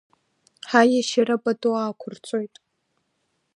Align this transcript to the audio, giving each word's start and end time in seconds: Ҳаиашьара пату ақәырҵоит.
Ҳаиашьара 0.69 1.35
пату 1.43 1.71
ақәырҵоит. 1.87 2.55